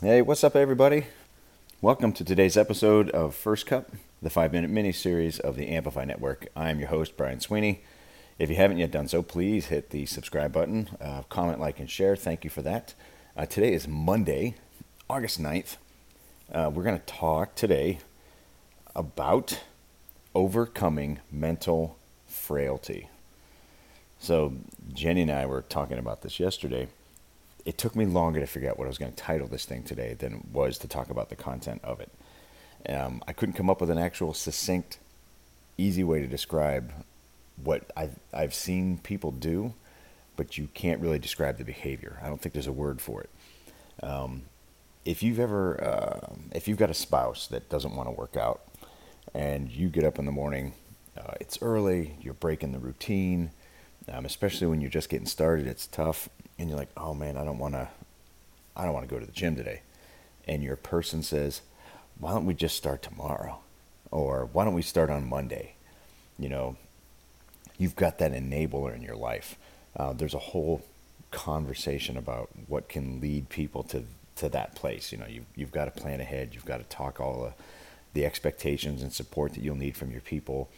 Hey, 0.00 0.22
what's 0.22 0.44
up, 0.44 0.54
everybody? 0.54 1.06
Welcome 1.80 2.12
to 2.12 2.24
today's 2.24 2.56
episode 2.56 3.10
of 3.10 3.34
First 3.34 3.66
Cup, 3.66 3.90
the 4.22 4.30
five 4.30 4.52
minute 4.52 4.70
mini 4.70 4.92
series 4.92 5.40
of 5.40 5.56
the 5.56 5.66
Amplify 5.70 6.04
Network. 6.04 6.46
I'm 6.54 6.78
your 6.78 6.86
host, 6.86 7.16
Brian 7.16 7.40
Sweeney. 7.40 7.82
If 8.38 8.48
you 8.48 8.54
haven't 8.54 8.78
yet 8.78 8.92
done 8.92 9.08
so, 9.08 9.24
please 9.24 9.66
hit 9.66 9.90
the 9.90 10.06
subscribe 10.06 10.52
button, 10.52 10.90
uh, 11.00 11.22
comment, 11.22 11.58
like, 11.58 11.80
and 11.80 11.90
share. 11.90 12.14
Thank 12.14 12.44
you 12.44 12.50
for 12.50 12.62
that. 12.62 12.94
Uh, 13.36 13.44
today 13.46 13.72
is 13.72 13.88
Monday, 13.88 14.54
August 15.10 15.42
9th. 15.42 15.78
Uh, 16.52 16.70
we're 16.72 16.84
going 16.84 17.00
to 17.00 17.04
talk 17.04 17.56
today 17.56 17.98
about 18.94 19.58
overcoming 20.32 21.18
mental 21.32 21.98
frailty. 22.24 23.08
So, 24.20 24.54
Jenny 24.94 25.22
and 25.22 25.30
I 25.32 25.44
were 25.46 25.62
talking 25.62 25.98
about 25.98 26.22
this 26.22 26.38
yesterday. 26.38 26.86
It 27.68 27.76
took 27.76 27.94
me 27.94 28.06
longer 28.06 28.40
to 28.40 28.46
figure 28.46 28.70
out 28.70 28.78
what 28.78 28.86
I 28.86 28.88
was 28.88 28.96
going 28.96 29.12
to 29.12 29.22
title 29.22 29.46
this 29.46 29.66
thing 29.66 29.82
today 29.82 30.14
than 30.14 30.32
it 30.32 30.44
was 30.50 30.78
to 30.78 30.88
talk 30.88 31.10
about 31.10 31.28
the 31.28 31.36
content 31.36 31.82
of 31.84 32.00
it. 32.00 32.10
Um, 32.88 33.22
I 33.28 33.34
couldn't 33.34 33.56
come 33.56 33.68
up 33.68 33.82
with 33.82 33.90
an 33.90 33.98
actual 33.98 34.32
succinct, 34.32 34.96
easy 35.76 36.02
way 36.02 36.22
to 36.22 36.26
describe 36.26 36.90
what 37.62 37.90
I've, 37.94 38.18
I've 38.32 38.54
seen 38.54 38.96
people 38.96 39.32
do, 39.32 39.74
but 40.34 40.56
you 40.56 40.70
can't 40.72 40.98
really 41.02 41.18
describe 41.18 41.58
the 41.58 41.64
behavior. 41.64 42.18
I 42.22 42.28
don't 42.28 42.40
think 42.40 42.54
there's 42.54 42.66
a 42.66 42.72
word 42.72 43.02
for 43.02 43.20
it. 43.20 43.30
Um, 44.02 44.44
if 45.04 45.22
you've 45.22 45.38
ever, 45.38 45.84
uh, 45.84 46.36
if 46.52 46.68
you've 46.68 46.78
got 46.78 46.88
a 46.88 46.94
spouse 46.94 47.48
that 47.48 47.68
doesn't 47.68 47.94
want 47.94 48.08
to 48.08 48.12
work 48.12 48.34
out, 48.34 48.62
and 49.34 49.70
you 49.70 49.90
get 49.90 50.04
up 50.04 50.18
in 50.18 50.24
the 50.24 50.32
morning, 50.32 50.72
uh, 51.18 51.34
it's 51.38 51.58
early, 51.60 52.16
you're 52.22 52.32
breaking 52.32 52.72
the 52.72 52.78
routine, 52.78 53.50
um, 54.10 54.24
especially 54.24 54.66
when 54.68 54.80
you're 54.80 54.88
just 54.88 55.10
getting 55.10 55.26
started, 55.26 55.66
it's 55.66 55.86
tough, 55.86 56.30
and 56.58 56.68
you're 56.68 56.78
like, 56.78 56.90
oh 56.96 57.14
man, 57.14 57.36
I 57.36 57.44
don't 57.44 57.58
want 57.58 57.74
to, 57.74 57.88
I 58.76 58.84
don't 58.84 58.94
want 58.94 59.08
to 59.08 59.14
go 59.14 59.20
to 59.20 59.26
the 59.26 59.32
gym 59.32 59.56
today, 59.56 59.82
and 60.46 60.62
your 60.62 60.76
person 60.76 61.22
says, 61.22 61.62
why 62.18 62.32
don't 62.32 62.46
we 62.46 62.54
just 62.54 62.76
start 62.76 63.02
tomorrow, 63.02 63.58
or 64.10 64.48
why 64.52 64.64
don't 64.64 64.74
we 64.74 64.82
start 64.82 65.10
on 65.10 65.28
Monday, 65.28 65.74
you 66.38 66.48
know, 66.48 66.76
you've 67.78 67.96
got 67.96 68.18
that 68.18 68.32
enabler 68.32 68.94
in 68.94 69.02
your 69.02 69.16
life. 69.16 69.56
Uh, 69.96 70.12
there's 70.12 70.34
a 70.34 70.38
whole 70.38 70.82
conversation 71.30 72.16
about 72.16 72.48
what 72.66 72.88
can 72.88 73.20
lead 73.20 73.48
people 73.48 73.82
to 73.84 74.04
to 74.36 74.48
that 74.48 74.74
place. 74.74 75.12
You 75.12 75.18
know, 75.18 75.26
you 75.26 75.44
you've 75.54 75.72
got 75.72 75.92
to 75.92 76.00
plan 76.00 76.20
ahead. 76.20 76.50
You've 76.52 76.64
got 76.64 76.78
to 76.78 76.84
talk 76.84 77.20
all 77.20 77.42
the 77.42 77.52
the 78.14 78.24
expectations 78.24 79.02
and 79.02 79.12
support 79.12 79.54
that 79.54 79.62
you'll 79.62 79.76
need 79.76 79.96
from 79.96 80.10
your 80.10 80.20
people. 80.20 80.68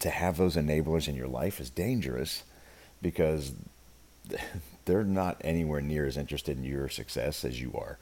To 0.00 0.10
have 0.10 0.36
those 0.38 0.56
enablers 0.56 1.08
in 1.08 1.14
your 1.14 1.28
life 1.28 1.60
is 1.60 1.68
dangerous 1.68 2.42
because 3.02 3.52
they're 4.84 5.04
not 5.04 5.36
anywhere 5.42 5.80
near 5.80 6.06
as 6.06 6.16
interested 6.16 6.56
in 6.56 6.64
your 6.64 6.88
success 6.88 7.44
as 7.44 7.60
you 7.60 7.72
are. 7.74 7.98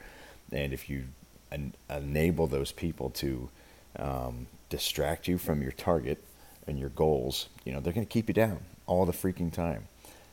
And 0.51 0.73
if 0.73 0.89
you 0.89 1.05
en- 1.51 1.73
enable 1.89 2.47
those 2.47 2.71
people 2.71 3.09
to 3.11 3.49
um, 3.97 4.47
distract 4.69 5.27
you 5.27 5.37
from 5.37 5.61
your 5.61 5.71
target 5.71 6.23
and 6.67 6.79
your 6.79 6.89
goals, 6.89 7.49
you 7.65 7.71
know, 7.73 7.79
they're 7.79 7.93
going 7.93 8.05
to 8.05 8.11
keep 8.11 8.27
you 8.27 8.33
down 8.33 8.59
all 8.85 9.05
the 9.05 9.13
freaking 9.13 9.53
time. 9.53 9.87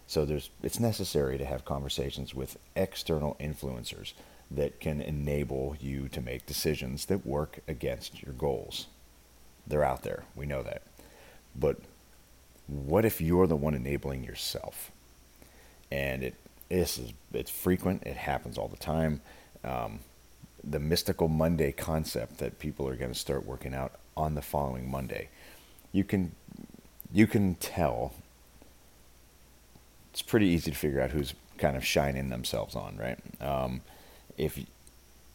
So 0.07 0.25
there's 0.25 0.51
it's 0.63 0.79
necessary 0.79 1.37
to 1.39 1.45
have 1.45 1.65
conversations 1.65 2.35
with 2.35 2.59
external 2.77 3.37
influencers 3.41 4.13
that 4.51 4.79
can 4.81 5.01
enable 5.01 5.77
you 5.81 6.09
to 6.09 6.21
make 6.21 6.47
decisions 6.47 7.07
that 7.07 7.27
work 7.27 7.59
against 7.67 8.23
your 8.23 8.33
goals. 8.33 8.87
They're 9.67 9.85
out 9.85 10.03
there. 10.03 10.25
We 10.37 10.47
know 10.47 10.63
that. 10.63 10.83
But 11.57 11.79
what 12.69 13.05
if 13.05 13.21
you're 13.21 13.49
the 13.49 13.57
one 13.57 13.75
enabling 13.75 14.23
yourself? 14.23 14.93
And 15.91 16.23
it 16.23 16.35
this 16.69 16.99
is 16.99 17.13
it's 17.33 17.51
frequent. 17.51 18.03
It 18.05 18.17
happens 18.17 18.59
all 18.59 18.69
the 18.69 18.77
time. 18.77 19.21
Um, 19.65 20.01
the 20.65 20.81
mystical 20.81 21.29
Monday 21.29 21.73
concept 21.73 22.39
that 22.39 22.59
people 22.59 22.89
are 22.89 22.97
going 22.97 23.13
to 23.13 23.19
start 23.19 23.47
working 23.47 23.75
out 23.75 23.93
on 24.17 24.35
the 24.35 24.43
following 24.43 24.91
Monday. 24.91 25.29
You 25.93 26.05
can 26.05 26.33
you 27.13 27.27
can 27.27 27.55
tell. 27.57 28.15
It's 30.13 30.23
pretty 30.23 30.47
easy 30.47 30.71
to 30.71 30.77
figure 30.77 31.01
out 31.01 31.11
who's 31.11 31.35
kind 31.59 31.77
of 31.77 31.85
shining 31.85 32.31
themselves 32.31 32.75
on, 32.75 32.97
right? 32.97 33.19
Um, 33.41 33.83
if 34.37 34.59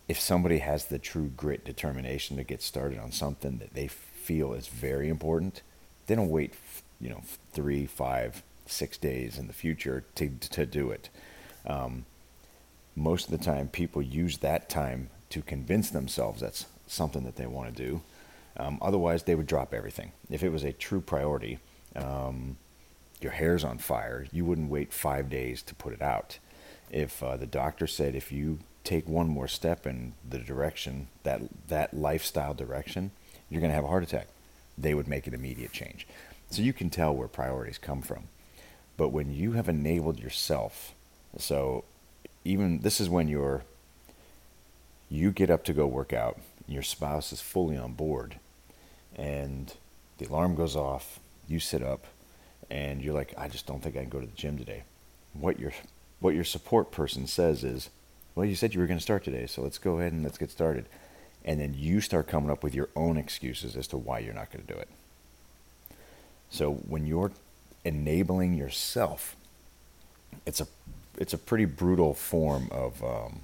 if 0.07 0.19
somebody 0.19 0.57
has 0.57 0.85
the 0.85 0.99
true 0.99 1.31
grit 1.37 1.63
determination 1.63 2.35
to 2.37 2.43
get 2.43 2.61
started 2.61 2.99
on 2.99 3.11
something 3.11 3.59
that 3.59 3.73
they 3.73 3.87
feel 3.87 4.53
is 4.53 4.67
very 4.67 5.07
important, 5.07 5.61
they 6.07 6.15
don't 6.15 6.29
wait, 6.29 6.53
you 6.99 7.09
know, 7.09 7.21
three, 7.53 7.85
five, 7.85 8.43
six 8.71 8.97
days 8.97 9.37
in 9.37 9.47
the 9.47 9.53
future 9.53 10.03
to 10.15 10.29
to 10.51 10.65
do 10.65 10.91
it. 10.91 11.09
Um, 11.65 12.05
most 12.95 13.25
of 13.25 13.37
the 13.37 13.43
time, 13.43 13.67
people 13.67 14.01
use 14.01 14.39
that 14.39 14.69
time 14.69 15.09
to 15.29 15.41
convince 15.41 15.89
themselves 15.89 16.41
that's 16.41 16.65
something 16.87 17.23
that 17.23 17.37
they 17.37 17.47
want 17.47 17.75
to 17.75 17.83
do. 17.83 18.01
Um, 18.57 18.79
otherwise, 18.81 19.23
they 19.23 19.35
would 19.35 19.47
drop 19.47 19.73
everything. 19.73 20.11
If 20.29 20.43
it 20.43 20.49
was 20.49 20.63
a 20.63 20.73
true 20.73 20.99
priority, 20.99 21.59
um, 21.95 22.57
your 23.21 23.31
hair's 23.31 23.63
on 23.63 23.77
fire, 23.77 24.25
you 24.31 24.43
wouldn't 24.43 24.69
wait 24.69 24.91
five 24.91 25.29
days 25.29 25.61
to 25.63 25.75
put 25.75 25.93
it 25.93 26.01
out. 26.01 26.39
If 26.89 27.23
uh, 27.23 27.37
the 27.37 27.47
doctor 27.47 27.87
said 27.87 28.15
if 28.15 28.31
you 28.31 28.59
take 28.83 29.07
one 29.07 29.29
more 29.29 29.47
step 29.47 29.87
in 29.87 30.13
the 30.27 30.39
direction 30.39 31.07
that 31.23 31.41
that 31.67 31.93
lifestyle 31.93 32.53
direction, 32.53 33.11
you're 33.49 33.61
going 33.61 33.71
to 33.71 33.75
have 33.75 33.85
a 33.85 33.89
heart 33.89 34.03
attack. 34.03 34.27
They 34.77 34.93
would 34.93 35.07
make 35.07 35.27
an 35.27 35.33
immediate 35.33 35.71
change. 35.71 36.07
So 36.49 36.61
you 36.61 36.73
can 36.73 36.89
tell 36.89 37.15
where 37.15 37.27
priorities 37.27 37.77
come 37.77 38.01
from. 38.01 38.23
But 39.01 39.09
when 39.09 39.33
you 39.33 39.53
have 39.53 39.67
enabled 39.67 40.19
yourself, 40.19 40.93
so 41.35 41.85
even 42.45 42.81
this 42.81 43.01
is 43.01 43.09
when 43.09 43.27
you're 43.27 43.63
you 45.09 45.31
get 45.31 45.49
up 45.49 45.63
to 45.63 45.73
go 45.73 45.87
work 45.87 46.13
out, 46.13 46.37
your 46.67 46.83
spouse 46.83 47.33
is 47.33 47.41
fully 47.41 47.75
on 47.75 47.93
board, 47.93 48.35
and 49.15 49.73
the 50.19 50.27
alarm 50.27 50.53
goes 50.53 50.75
off, 50.75 51.19
you 51.47 51.59
sit 51.59 51.81
up, 51.81 52.05
and 52.69 53.01
you're 53.01 53.15
like, 53.15 53.33
I 53.39 53.47
just 53.47 53.65
don't 53.65 53.81
think 53.81 53.97
I 53.97 54.01
can 54.01 54.09
go 54.09 54.19
to 54.19 54.27
the 54.27 54.37
gym 54.37 54.59
today. 54.59 54.83
What 55.33 55.59
your 55.59 55.71
what 56.19 56.35
your 56.35 56.43
support 56.43 56.91
person 56.91 57.25
says 57.25 57.63
is, 57.63 57.89
well, 58.35 58.45
you 58.45 58.53
said 58.53 58.75
you 58.75 58.81
were 58.81 58.85
going 58.85 58.99
to 58.99 59.03
start 59.03 59.23
today, 59.23 59.47
so 59.47 59.63
let's 59.63 59.79
go 59.79 59.97
ahead 59.97 60.13
and 60.13 60.23
let's 60.23 60.37
get 60.37 60.51
started. 60.51 60.85
And 61.43 61.59
then 61.59 61.73
you 61.75 62.01
start 62.01 62.27
coming 62.27 62.51
up 62.51 62.63
with 62.63 62.75
your 62.75 62.89
own 62.95 63.17
excuses 63.17 63.75
as 63.75 63.87
to 63.87 63.97
why 63.97 64.19
you're 64.19 64.35
not 64.35 64.51
going 64.51 64.63
to 64.63 64.71
do 64.71 64.79
it. 64.79 64.89
So 66.51 66.71
when 66.71 67.07
you're 67.07 67.31
enabling 67.83 68.55
yourself, 68.55 69.35
it's 70.45 70.61
a 70.61 70.67
it's 71.17 71.33
a 71.33 71.37
pretty 71.37 71.65
brutal 71.65 72.13
form 72.13 72.69
of 72.71 73.03
um, 73.03 73.41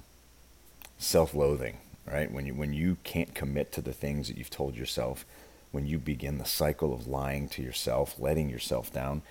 self-loathing, 0.98 1.76
right? 2.10 2.30
When 2.30 2.46
you 2.46 2.54
when 2.54 2.72
you 2.72 2.96
can't 3.04 3.34
commit 3.34 3.72
to 3.72 3.80
the 3.80 3.92
things 3.92 4.28
that 4.28 4.36
you've 4.36 4.50
told 4.50 4.76
yourself, 4.76 5.24
when 5.70 5.86
you 5.86 5.98
begin 5.98 6.38
the 6.38 6.44
cycle 6.44 6.92
of 6.92 7.06
lying 7.06 7.48
to 7.50 7.62
yourself, 7.62 8.16
letting 8.18 8.48
yourself 8.48 8.92
down, 8.92 9.22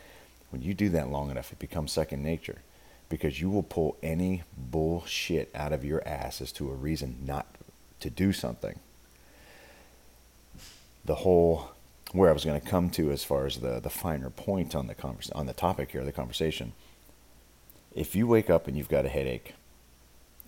when 0.50 0.62
you 0.62 0.73
do 0.73 0.90
that 0.90 1.09
long 1.09 1.31
enough, 1.31 1.51
it 1.51 1.59
becomes 1.59 1.91
second 1.91 2.24
nature 2.24 2.62
because 3.09 3.41
you 3.41 3.50
will 3.50 3.63
pull 3.63 3.97
any 4.03 4.44
bullshit 4.57 5.50
out 5.56 5.72
of 5.74 5.85
your 5.85 6.06
ass 6.07 6.41
as 6.41 6.51
to 6.53 6.69
a 6.69 6.74
reason 6.74 7.18
not 7.25 7.47
to 8.00 8.09
do 8.09 8.34
something. 8.34 8.79
The 11.06 11.16
whole 11.16 11.72
where 12.12 12.29
I 12.29 12.34
was 12.34 12.45
going 12.45 12.59
to 12.59 12.68
come 12.68 12.90
to 12.91 13.12
as 13.12 13.23
far 13.23 13.45
as 13.45 13.57
the, 13.57 13.79
the 13.79 13.90
finer 13.90 14.29
point 14.29 14.75
on 14.75 14.88
the 14.88 14.95
convers- 14.95 15.31
on 15.31 15.45
the 15.45 15.53
topic 15.53 15.91
here, 15.91 16.03
the 16.03 16.12
conversation. 16.12 16.73
If 17.94 18.16
you 18.16 18.28
wake 18.28 18.50
up 18.50 18.68
and 18.68 18.78
you've 18.78 18.90
got 18.90 19.06
a 19.06 19.09
headache, 19.09 19.56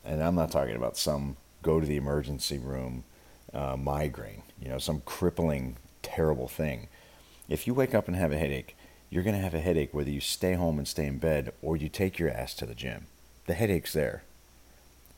and 0.05 0.23
I'm 0.23 0.35
not 0.35 0.51
talking 0.51 0.75
about 0.75 0.97
some 0.97 1.37
go 1.61 1.79
to 1.79 1.85
the 1.85 1.97
emergency 1.97 2.57
room 2.57 3.03
uh, 3.53 3.75
migraine, 3.75 4.43
you 4.61 4.69
know, 4.69 4.77
some 4.77 5.01
crippling, 5.05 5.77
terrible 6.01 6.47
thing. 6.47 6.87
If 7.49 7.67
you 7.67 7.73
wake 7.73 7.93
up 7.93 8.07
and 8.07 8.15
have 8.15 8.31
a 8.31 8.37
headache, 8.37 8.75
you're 9.09 9.23
going 9.23 9.35
to 9.35 9.41
have 9.41 9.55
a 9.55 9.59
headache 9.59 9.93
whether 9.93 10.11
you 10.11 10.21
stay 10.21 10.53
home 10.53 10.77
and 10.77 10.87
stay 10.87 11.05
in 11.05 11.17
bed 11.17 11.51
or 11.61 11.75
you 11.75 11.89
take 11.89 12.19
your 12.19 12.29
ass 12.29 12.53
to 12.55 12.65
the 12.65 12.75
gym. 12.75 13.07
The 13.47 13.55
headache's 13.55 13.93
there. 13.93 14.23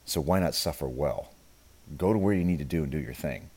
So 0.05 0.21
why 0.21 0.39
not 0.39 0.55
suffer 0.55 0.88
well? 0.88 1.31
Go 1.97 2.13
to 2.13 2.19
where 2.19 2.33
you 2.33 2.45
need 2.45 2.59
to 2.59 2.65
do 2.65 2.83
and 2.83 2.91
do 2.91 2.97
your 2.97 3.13
thing. 3.13 3.49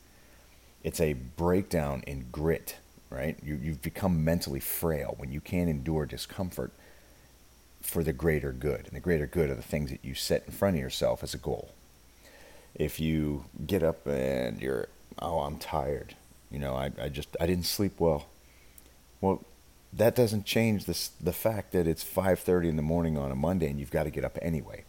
It's 0.85 1.01
a 1.01 1.13
breakdown 1.13 2.03
in 2.05 2.27
grit, 2.31 2.75
right? 3.09 3.39
You, 3.43 3.55
you've 3.55 3.81
become 3.81 4.23
mentally 4.23 4.59
frail 4.59 5.15
when 5.17 5.31
you 5.31 5.41
can't 5.41 5.67
endure 5.67 6.05
discomfort 6.05 6.71
for 7.81 8.03
the 8.03 8.13
greater 8.13 8.51
good. 8.51 8.81
And 8.85 8.91
the 8.91 8.99
greater 8.99 9.25
good 9.25 9.49
are 9.49 9.55
the 9.55 9.63
things 9.63 9.89
that 9.89 10.05
you 10.05 10.13
set 10.13 10.43
in 10.45 10.53
front 10.53 10.75
of 10.75 10.81
yourself 10.83 11.23
as 11.23 11.33
a 11.33 11.39
goal. 11.39 11.71
If 12.75 12.99
you 12.99 13.45
get 13.65 13.81
up 13.81 14.05
and 14.05 14.61
you're, 14.61 14.87
oh, 15.17 15.39
I'm 15.39 15.57
tired, 15.57 16.13
you 16.51 16.59
know, 16.59 16.75
I, 16.75 16.91
I 17.01 17.09
just, 17.09 17.35
I 17.41 17.47
didn't 17.47 17.65
sleep 17.65 17.99
well. 17.99 18.27
Well, 19.21 19.43
that 19.91 20.15
doesn't 20.15 20.45
change 20.45 20.85
the, 20.85 21.09
the 21.19 21.33
fact 21.33 21.71
that 21.71 21.87
it's 21.87 22.03
5.30 22.03 22.69
in 22.69 22.75
the 22.75 22.83
morning 22.83 23.17
on 23.17 23.31
a 23.31 23.35
Monday 23.35 23.71
and 23.71 23.79
you've 23.79 23.89
got 23.89 24.03
to 24.03 24.11
get 24.11 24.23
up 24.23 24.37
anyway. 24.39 24.83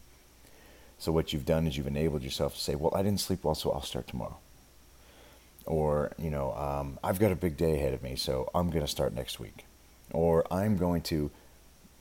So 0.98 1.10
what 1.10 1.32
you've 1.32 1.46
done 1.46 1.66
is 1.66 1.78
you've 1.78 1.86
enabled 1.86 2.22
yourself 2.22 2.54
to 2.54 2.60
say, 2.60 2.74
well, 2.74 2.92
I 2.94 3.02
didn't 3.02 3.20
sleep 3.20 3.44
well, 3.44 3.54
so 3.54 3.70
I'll 3.70 3.80
start 3.80 4.08
tomorrow. 4.08 4.36
Or, 5.66 6.12
you 6.18 6.30
know, 6.30 6.54
um, 6.54 6.98
I've 7.02 7.18
got 7.18 7.32
a 7.32 7.36
big 7.36 7.56
day 7.56 7.74
ahead 7.74 7.92
of 7.92 8.02
me, 8.02 8.16
so 8.16 8.48
I'm 8.54 8.70
going 8.70 8.84
to 8.84 8.90
start 8.90 9.12
next 9.12 9.40
week. 9.40 9.66
Or 10.12 10.46
I'm 10.50 10.76
going 10.76 11.02
to 11.02 11.30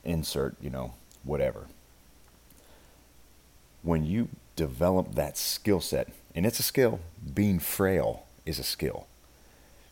insert, 0.04 0.54
you 0.62 0.70
know, 0.70 0.94
whatever. 1.24 1.66
When 3.82 4.04
you 4.04 4.28
develop 4.56 5.14
that 5.14 5.36
skill 5.36 5.80
set. 5.80 6.08
And 6.34 6.44
it's 6.44 6.58
a 6.58 6.64
skill. 6.64 7.00
Being 7.34 7.58
frail 7.60 8.24
is 8.44 8.58
a 8.58 8.64
skill. 8.64 9.06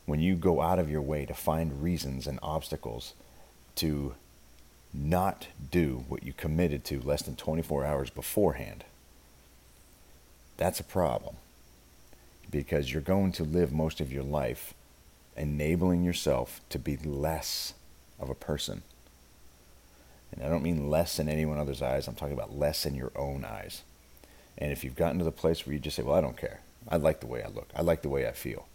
When 0.07 0.21
you 0.21 0.35
go 0.35 0.61
out 0.61 0.79
of 0.79 0.91
your 0.91 1.03
way 1.03 1.25
to 1.27 1.35
find 1.35 1.83
reasons 1.83 2.27
and 2.27 2.39
obstacles 2.43 3.15
to 3.77 4.15
not 4.93 5.49
do 5.71 6.05
what 6.09 6.23
you 6.23 6.33
committed 6.33 6.85
to 6.85 7.01
less 7.01 7.23
than 7.23 7.37
24 7.37 7.85
hours 7.85 8.11
beforehand, 8.11 8.85
that's 10.57 10.81
a 10.81 10.85
problem. 10.85 11.37
Because 12.55 12.93
you're 12.93 13.03
going 13.03 13.33
to 13.33 13.43
live 13.43 13.73
most 13.73 14.01
of 14.01 14.13
your 14.13 14.23
life 14.23 14.75
enabling 15.37 16.05
yourself 16.05 16.61
to 16.69 16.79
be 16.79 16.97
less 16.97 17.75
of 18.21 18.31
a 18.31 18.35
person. 18.37 18.83
And 20.31 20.41
I 20.41 20.49
don't 20.49 20.63
mean 20.63 20.89
less 20.89 21.19
in 21.19 21.29
anyone 21.29 21.59
other's 21.59 21.83
eyes, 21.83 22.07
I'm 22.07 22.15
talking 22.15 22.33
about 22.33 22.57
less 22.57 22.87
in 22.87 22.95
your 22.95 23.11
own 23.17 23.45
eyes. 23.45 23.83
And 24.57 24.71
if 24.71 24.85
you've 24.85 24.95
gotten 24.95 25.19
to 25.19 25.25
the 25.25 25.33
place 25.33 25.67
where 25.67 25.73
you 25.73 25.81
just 25.81 25.97
say, 25.97 26.05
well, 26.05 26.15
I 26.15 26.21
don't 26.21 26.37
care. 26.37 26.61
I 26.89 26.95
like 26.95 27.19
the 27.19 27.27
way 27.27 27.43
I 27.43 27.49
look. 27.49 27.69
I 27.75 27.83
like 27.83 28.03
the 28.03 28.09
way 28.09 28.29
I 28.29 28.31
feel. 28.31 28.69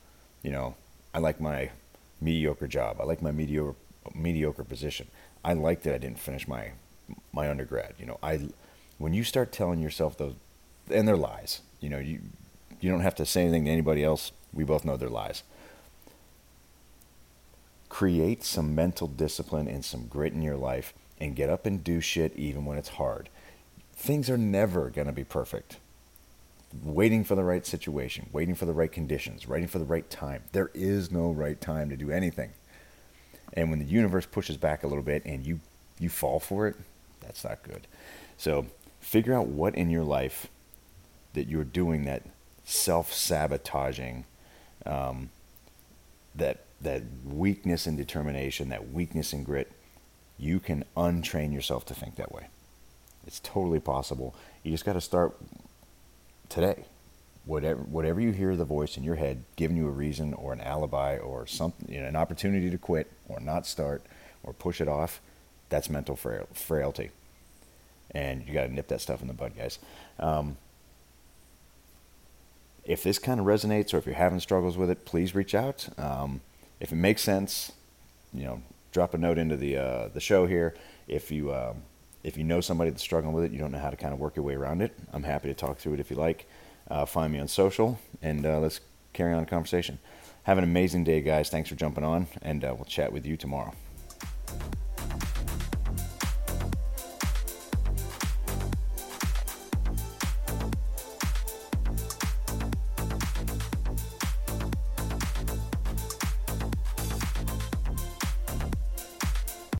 You 0.44 0.52
know, 0.52 0.76
I 1.14 1.20
like 1.20 1.40
my 1.40 1.70
mediocre 2.20 2.68
job. 2.68 2.98
I 3.00 3.06
like 3.06 3.22
my 3.22 3.32
mediocre 3.32 3.78
mediocre 4.14 4.66
position. 4.66 5.08
I 5.46 5.54
like 5.54 5.84
that 5.84 5.96
I 5.96 6.00
didn't 6.00 6.20
finish 6.20 6.50
my 6.50 6.72
my 7.32 7.50
undergrad. 7.50 7.94
You 7.98 8.08
know, 8.08 8.20
I 8.22 8.50
when 8.98 9.14
you 9.14 9.24
start 9.24 9.54
telling 9.54 9.80
yourself 9.80 10.18
those 10.18 10.34
and 10.92 11.08
they're 11.08 11.16
lies. 11.16 11.62
You 11.80 11.88
know, 11.88 12.00
you 12.00 12.20
you 12.80 12.90
don't 12.90 13.02
have 13.02 13.16
to 13.16 13.26
say 13.26 13.42
anything 13.42 13.66
to 13.66 13.72
anybody 13.72 14.04
else. 14.04 14.32
We 14.54 14.64
both 14.64 14.86
know 14.86 14.98
they're 14.98 15.10
lies. 15.10 15.44
Create 17.90 18.44
some 18.44 18.76
mental 18.76 19.08
discipline 19.08 19.68
and 19.68 19.84
some 19.84 20.08
grit 20.08 20.34
in 20.34 20.42
your 20.42 20.58
life 20.58 20.94
and 21.20 21.36
get 21.36 21.50
up 21.50 21.66
and 21.66 21.84
do 21.84 22.00
shit 22.00 22.36
even 22.36 22.66
when 22.66 22.78
it's 22.78 22.90
hard. 22.90 23.30
Things 23.94 24.30
are 24.30 24.38
never 24.38 24.90
going 24.90 25.08
to 25.08 25.14
be 25.14 25.24
perfect. 25.24 25.78
Waiting 26.84 27.24
for 27.24 27.36
the 27.36 27.44
right 27.44 27.66
situation, 27.66 28.30
waiting 28.32 28.56
for 28.56 28.66
the 28.66 28.74
right 28.74 28.92
conditions, 28.92 29.48
waiting 29.48 29.68
for 29.68 29.80
the 29.80 29.86
right 29.86 30.10
time. 30.10 30.44
There 30.52 30.70
is 30.74 31.12
no 31.12 31.32
right 31.32 31.60
time 31.60 31.90
to 31.90 31.98
do 31.98 32.12
anything. 32.12 32.52
And 33.54 33.70
when 33.70 33.80
the 33.80 33.86
universe 33.86 34.28
pushes 34.28 34.58
back 34.58 34.84
a 34.84 34.88
little 34.88 35.04
bit 35.04 35.26
and 35.26 35.46
you 35.46 35.60
you 36.00 36.10
fall 36.10 36.40
for 36.40 36.68
it, 36.68 36.76
that's 37.20 37.44
not 37.44 37.62
good. 37.64 37.86
So, 38.38 38.68
figure 39.02 39.34
out 39.34 39.48
what 39.48 39.76
in 39.76 39.90
your 39.90 40.04
life 40.04 40.48
that 41.34 41.48
you're 41.48 41.66
doing 41.66 42.06
that 42.06 42.24
self-sabotaging 42.70 44.26
um, 44.86 45.30
that 46.36 46.66
that 46.82 47.02
weakness 47.26 47.88
and 47.88 47.98
determination, 47.98 48.70
that 48.70 48.92
weakness 48.92 49.34
and 49.34 49.46
grit, 49.46 49.70
you 50.38 50.60
can 50.60 50.86
untrain 50.96 51.52
yourself 51.52 51.86
to 51.86 51.94
think 51.94 52.16
that 52.16 52.32
way. 52.32 52.48
It's 53.28 53.42
totally 53.42 53.82
possible. 53.82 54.34
You 54.64 54.72
just 54.72 54.86
got 54.86 54.94
to 54.94 55.02
start 55.02 55.36
today. 56.48 56.86
Whatever, 57.46 57.82
whatever 57.82 58.22
you 58.22 58.32
hear 58.32 58.56
the 58.56 58.64
voice 58.64 58.96
in 58.96 59.04
your 59.04 59.16
head 59.16 59.44
giving 59.56 59.76
you 59.76 59.88
a 59.88 59.92
reason 59.92 60.34
or 60.34 60.54
an 60.54 60.62
alibi 60.62 61.18
or 61.18 61.46
something, 61.48 61.94
you 61.94 62.00
know, 62.00 62.08
an 62.08 62.16
opportunity 62.16 62.70
to 62.70 62.78
quit 62.78 63.12
or 63.28 63.40
not 63.40 63.66
start 63.66 64.02
or 64.44 64.54
push 64.54 64.80
it 64.80 64.88
off, 64.88 65.20
that's 65.68 65.90
mental 65.90 66.16
frail, 66.16 66.48
frailty. 66.54 67.10
And 68.12 68.48
you 68.48 68.54
got 68.54 68.68
to 68.68 68.74
nip 68.74 68.88
that 68.88 69.02
stuff 69.02 69.22
in 69.22 69.28
the 69.28 69.34
bud, 69.34 69.54
guys. 69.58 69.80
Um, 70.18 70.58
if 72.90 73.04
this 73.04 73.20
kind 73.20 73.40
of 73.40 73.46
resonates 73.46 73.94
or 73.94 73.98
if 73.98 74.08
you're 74.08 74.16
having 74.16 74.40
struggles 74.40 74.76
with 74.76 74.90
it, 74.90 75.06
please 75.06 75.36
reach 75.36 75.54
out. 75.54 75.88
Um, 76.00 76.42
if 76.80 76.92
it 76.92 76.96
makes 76.96 77.22
sense, 77.22 77.72
you 78.34 78.44
know, 78.44 78.64
drop 78.92 79.14
a 79.14 79.18
note 79.18 79.38
into 79.38 79.56
the 79.56 79.78
uh, 79.78 80.08
the 80.08 80.20
show 80.20 80.48
here. 80.48 80.76
If 81.08 81.32
you 81.32 81.54
um, 81.54 81.84
if 82.24 82.36
you 82.36 82.44
know 82.44 82.62
somebody 82.62 82.90
that's 82.90 83.04
struggling 83.04 83.34
with 83.34 83.46
it, 83.46 83.52
you 83.52 83.60
don't 83.60 83.72
know 83.72 83.78
how 83.78 83.92
to 83.92 83.96
kind 83.96 84.12
of 84.12 84.20
work 84.20 84.36
your 84.36 84.44
way 84.44 84.56
around 84.56 84.82
it. 84.82 84.98
I'm 85.14 85.22
happy 85.22 85.50
to 85.50 85.54
talk 85.54 85.78
through 85.78 85.94
it 85.94 86.00
if 86.00 86.10
you 86.10 86.18
like. 86.18 86.50
Uh, 86.90 87.06
find 87.06 87.32
me 87.32 87.38
on 87.38 87.48
social 87.48 88.00
and 88.24 88.44
uh, 88.44 88.60
let's 88.60 88.80
carry 89.14 89.34
on 89.34 89.42
the 89.42 89.46
conversation. 89.46 90.00
Have 90.44 90.58
an 90.58 90.64
amazing 90.64 91.04
day, 91.04 91.22
guys. 91.22 91.50
Thanks 91.50 91.70
for 91.70 91.76
jumping 91.76 92.04
on, 92.04 92.26
and 92.42 92.64
uh, 92.64 92.74
we'll 92.76 92.86
chat 92.86 93.14
with 93.14 93.24
you 93.24 93.38
tomorrow. 93.38 93.76